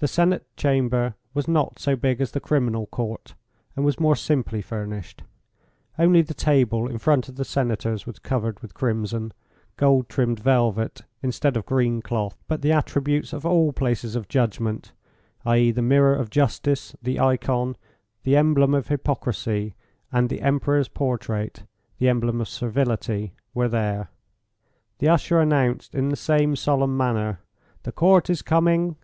[0.00, 3.34] The Senate Chamber was not so big as the Criminal Court;
[3.74, 5.24] and was more simply furnished,
[5.98, 9.32] only the table in front of the senators was covered with crimson,
[9.76, 14.92] gold trimmed velvet, instead of green cloth; but the attributes of all places of judgment,
[15.44, 17.74] i.e., the mirror of justice, the icon,
[18.22, 19.74] the emblem of hypocrisy,
[20.12, 21.64] and the Emperor's portrait,
[21.98, 24.10] the emblem of servility, were there.
[25.00, 27.40] The usher announced, in the same solemn manner:
[27.82, 28.94] "The Court is coming."